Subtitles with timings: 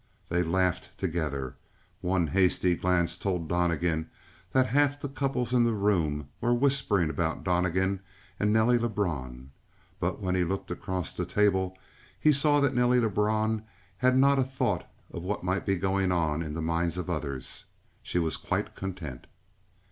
[0.29, 1.57] They laughed together.
[2.01, 4.09] One hasty glance told Donnegan
[4.51, 7.99] that half the couples in the room were whispering about Donnegan
[8.39, 9.51] and Nelly Lebrun;
[9.99, 11.77] but when he looked across the table
[12.19, 13.61] he saw that Nelly Lebrun
[13.97, 17.65] had not a thought for what might be going on in the minds of others.
[18.01, 19.27] She was quite content.